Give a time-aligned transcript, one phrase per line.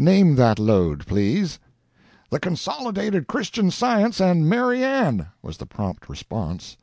[0.00, 1.60] Name that lode, please."
[2.30, 6.76] "The Consolidated Christian Science and Mary Ann!" was the prompt response.